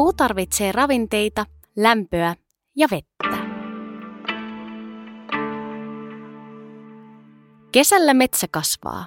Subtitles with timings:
[0.00, 2.36] Puu tarvitsee ravinteita, lämpöä
[2.76, 3.46] ja vettä.
[7.72, 9.06] Kesällä metsä kasvaa.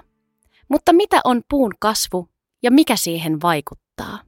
[0.68, 2.28] Mutta mitä on puun kasvu
[2.62, 4.18] ja mikä siihen vaikuttaa?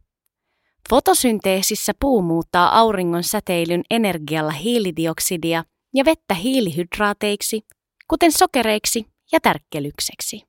[0.91, 7.67] Fotosynteesissä puu muuttaa auringon säteilyn energialla hiilidioksidia ja vettä hiilihydraateiksi,
[8.09, 10.43] kuten sokereiksi ja tärkkelykseksi.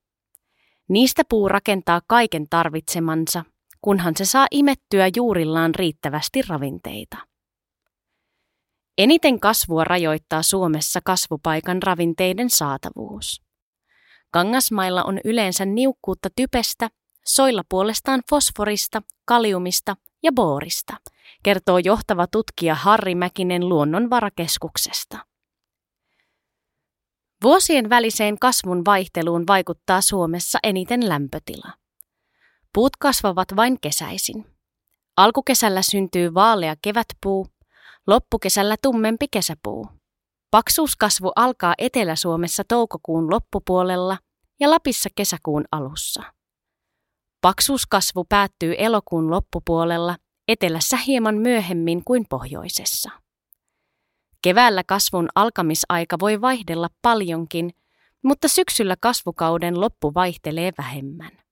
[0.90, 3.44] Niistä puu rakentaa kaiken tarvitsemansa,
[3.82, 7.18] kunhan se saa imettyä juurillaan riittävästi ravinteita.
[8.98, 13.42] Eniten kasvua rajoittaa Suomessa kasvupaikan ravinteiden saatavuus.
[14.32, 16.90] Kangasmailla on yleensä niukkuutta typestä,
[17.26, 20.98] soilla puolestaan fosforista, kaliumista ja boorista,
[21.44, 25.18] kertoo johtava tutkija Harri Mäkinen Luonnonvarakeskuksesta.
[27.44, 31.74] Vuosien väliseen kasvun vaihteluun vaikuttaa Suomessa eniten lämpötila.
[32.78, 34.46] Puut kasvavat vain kesäisin.
[35.18, 37.48] Alkukesällä syntyy vaalea kevätpuu,
[38.08, 39.88] loppukesällä tummempi kesäpuu.
[40.52, 44.18] Paksuuskasvu alkaa Etelä-Suomessa toukokuun loppupuolella
[44.60, 46.24] ja Lapissa kesäkuun alussa.
[47.42, 50.16] Paksuuskasvu päättyy elokuun loppupuolella,
[50.48, 53.12] etelässä hieman myöhemmin kuin pohjoisessa.
[54.42, 57.72] Keväällä kasvun alkamisaika voi vaihdella paljonkin,
[58.24, 61.47] mutta syksyllä kasvukauden loppu vaihtelee vähemmän.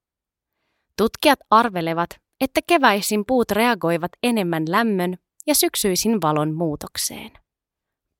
[0.97, 2.09] Tutkijat arvelevat,
[2.41, 5.15] että keväisin puut reagoivat enemmän lämmön
[5.47, 7.31] ja syksyisin valon muutokseen.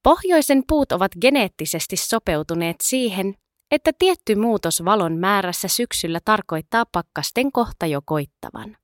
[0.04, 3.34] Pohjoisen puut ovat geneettisesti sopeutuneet siihen,
[3.72, 8.78] että tietty muutos valon määrässä syksyllä tarkoittaa pakkasten kohta jo koittavan.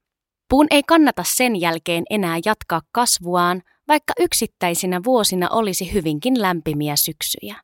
[0.50, 7.56] Puun ei kannata sen jälkeen enää jatkaa kasvuaan, vaikka yksittäisinä vuosina olisi hyvinkin lämpimiä syksyjä.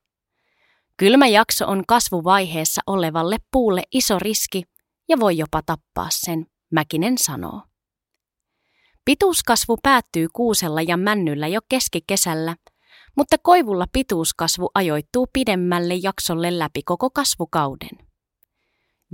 [0.97, 4.64] Kylmä jakso on kasvuvaiheessa olevalle puulle iso riski
[5.09, 7.61] ja voi jopa tappaa sen, Mäkinen sanoo.
[9.05, 12.56] Pituuskasvu päättyy kuusella ja männyllä jo keskikesällä,
[13.18, 18.07] mutta koivulla pituuskasvu ajoittuu pidemmälle jaksolle läpi koko kasvukauden.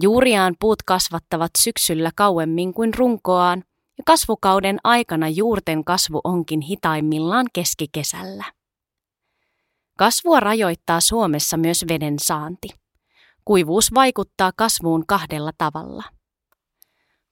[0.02, 3.64] Juuriaan puut kasvattavat syksyllä kauemmin kuin runkoaan,
[3.98, 8.46] ja kasvukauden aikana juurten kasvu onkin hitaimmillaan keskikesällä.
[9.98, 12.68] Kasvua rajoittaa Suomessa myös veden saanti.
[13.46, 16.04] Kuivuus vaikuttaa kasvuun kahdella tavalla.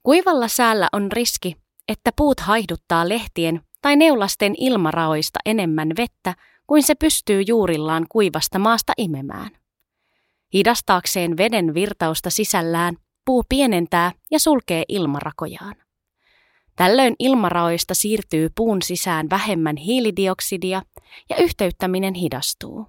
[0.03, 1.55] Kuivalla säällä on riski,
[1.87, 6.35] että puut haihduttaa lehtien tai neulasten ilmaraoista enemmän vettä
[6.67, 9.49] kuin se pystyy juurillaan kuivasta maasta imemään.
[10.53, 15.75] Hidastaakseen veden virtausta sisällään, puu pienentää ja sulkee ilmarakojaan.
[16.75, 20.81] Tällöin ilmaraoista siirtyy puun sisään vähemmän hiilidioksidia
[21.29, 22.85] ja yhteyttäminen hidastuu.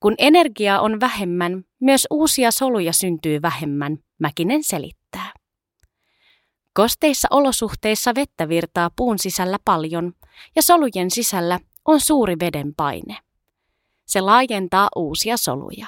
[0.00, 5.32] Kun energiaa on vähemmän, myös uusia soluja syntyy vähemmän, Mäkinen selittää.
[6.72, 10.12] Kosteissa olosuhteissa vettä virtaa puun sisällä paljon
[10.56, 13.16] ja solujen sisällä on suuri veden paine.
[14.06, 15.86] Se laajentaa uusia soluja.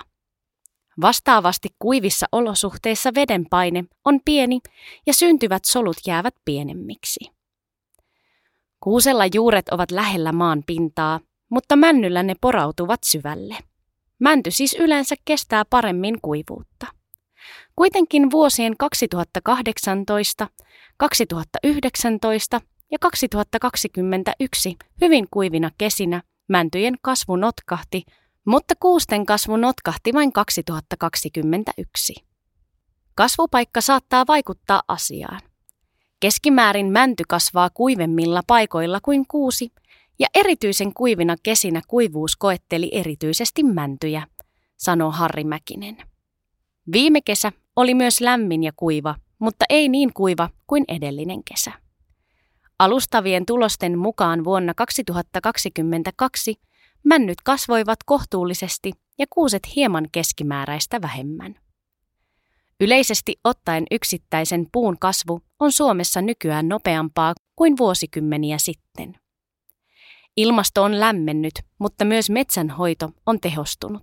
[1.01, 4.61] Vastaavasti kuivissa olosuhteissa veden paine on pieni
[5.07, 7.21] ja syntyvät solut jäävät pienemmiksi.
[8.81, 13.59] Kuusella juuret ovat lähellä maan pintaa, mutta männyllä ne porautuvat syvälle.
[14.23, 16.87] Mänty siis yleensä kestää paremmin kuivuutta.
[17.77, 20.49] Kuitenkin vuosien 2018,
[20.97, 22.61] 2019
[22.91, 28.03] ja 2021 hyvin kuivina kesinä mäntyjen kasvu notkahti,
[28.45, 32.15] mutta kuusten kasvu notkahti vain 2021.
[33.15, 35.41] Kasvupaikka saattaa vaikuttaa asiaan.
[36.21, 39.73] Keskimäärin mänty kasvaa kuivemmilla paikoilla kuin kuusi,
[40.19, 44.27] ja erityisen kuivina kesinä kuivuus koetteli erityisesti mäntyjä,
[44.77, 45.97] sanoo Harri Mäkinen.
[46.93, 51.73] Viime kesä oli myös lämmin ja kuiva, mutta ei niin kuiva kuin edellinen kesä.
[52.79, 56.55] Alustavien tulosten mukaan vuonna 2022
[57.05, 61.55] männyt kasvoivat kohtuullisesti ja kuuset hieman keskimääräistä vähemmän.
[62.81, 69.22] Yleisesti ottaen yksittäisen puun kasvu on Suomessa nykyään nopeampaa kuin vuosikymmeniä sitten.
[70.37, 74.03] Ilmasto on lämmennyt, mutta myös metsänhoito on tehostunut.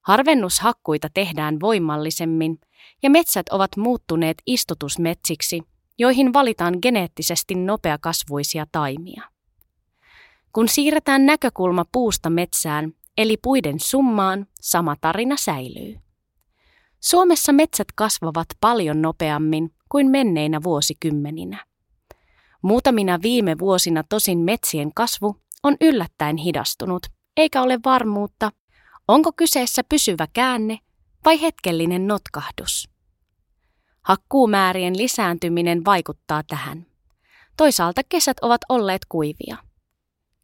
[0.00, 2.58] Harvennushakkuita tehdään voimallisemmin
[3.02, 5.62] ja metsät ovat muuttuneet istutusmetsiksi,
[5.98, 9.22] joihin valitaan geneettisesti nopeakasvuisia taimia.
[10.52, 15.98] Kun siirretään näkökulma puusta metsään, eli puiden summaan, sama tarina säilyy.
[17.00, 21.71] Suomessa metsät kasvavat paljon nopeammin kuin menneinä vuosikymmeninä.
[22.62, 27.06] Muutamina viime vuosina tosin metsien kasvu on yllättäen hidastunut,
[27.36, 28.52] eikä ole varmuutta,
[29.08, 30.78] onko kyseessä pysyvä käänne
[31.24, 32.88] vai hetkellinen notkahdus.
[34.02, 36.86] Hakkuumäärien lisääntyminen vaikuttaa tähän.
[37.56, 39.56] Toisaalta kesät ovat olleet kuivia.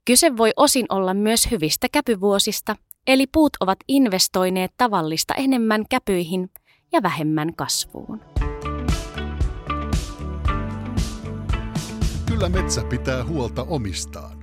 [0.05, 2.77] Kyse voi osin olla myös hyvistä käpyvuosista,
[3.07, 6.51] eli puut ovat investoineet tavallista enemmän käpyihin
[6.93, 8.21] ja vähemmän kasvuun.
[12.39, 14.38] Kyllä metsä pitää huolta omistaan.